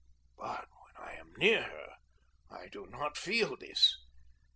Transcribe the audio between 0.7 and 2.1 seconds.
when I am near her,